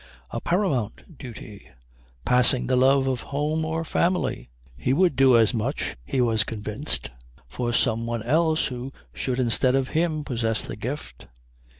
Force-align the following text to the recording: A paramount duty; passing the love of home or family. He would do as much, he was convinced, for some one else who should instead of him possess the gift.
A 0.31 0.41
paramount 0.41 1.19
duty; 1.19 1.69
passing 2.25 2.65
the 2.65 2.75
love 2.75 3.05
of 3.05 3.19
home 3.21 3.63
or 3.63 3.85
family. 3.85 4.49
He 4.75 4.93
would 4.93 5.15
do 5.15 5.37
as 5.37 5.53
much, 5.53 5.95
he 6.03 6.21
was 6.21 6.43
convinced, 6.43 7.11
for 7.47 7.71
some 7.71 8.07
one 8.07 8.23
else 8.23 8.65
who 8.65 8.91
should 9.13 9.37
instead 9.37 9.75
of 9.75 9.89
him 9.89 10.23
possess 10.23 10.65
the 10.65 10.75
gift. 10.75 11.27